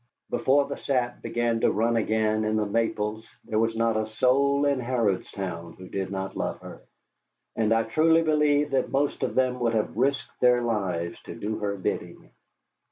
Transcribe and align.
Before 0.31 0.65
the 0.65 0.77
sap 0.77 1.21
began 1.21 1.59
to 1.59 1.71
run 1.71 1.95
again 1.95 2.43
in 2.43 2.55
the 2.55 2.65
maples 2.65 3.23
there 3.45 3.59
was 3.59 3.75
not 3.75 3.95
a 3.95 4.07
soul 4.07 4.65
in 4.65 4.79
Harrodstown 4.79 5.73
who 5.77 5.87
did 5.87 6.09
not 6.09 6.35
love 6.35 6.59
her, 6.61 6.81
and 7.55 7.71
I 7.71 7.83
truly 7.83 8.23
believe 8.23 8.71
that 8.71 8.89
most 8.89 9.21
of 9.21 9.35
them 9.35 9.59
would 9.59 9.75
have 9.75 9.95
risked 9.95 10.39
their 10.39 10.63
lives 10.63 11.21
to 11.25 11.35
do 11.35 11.59
her 11.59 11.77
bidding. 11.77 12.31